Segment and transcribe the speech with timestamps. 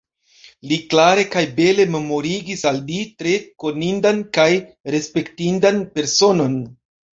[0.69, 4.49] Li klare kaj bele memorigis al ni tre konindan kaj
[4.97, 6.61] respektindan personon.